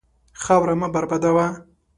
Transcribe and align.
خاوره 0.43 0.73
مه 0.81 0.87
بربادوه. 0.93 1.47